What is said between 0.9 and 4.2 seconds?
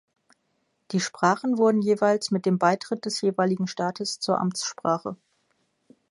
Die Sprachen wurden jeweils mit dem Beitritt des jeweiligen Staates